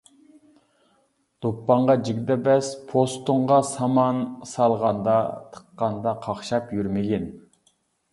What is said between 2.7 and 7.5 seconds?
پوستۇڭغا سامان، سالغاندا، تىققاندا قاقشاپ يۈرمىگىن.